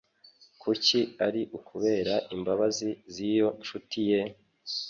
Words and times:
Kuki 0.61 0.99
ari 1.25 1.41
ukubera 1.57 2.15
imbabazi 2.35 2.89
z'iyo 3.13 3.47
ncuti 3.59 4.01
ye? 4.09 4.19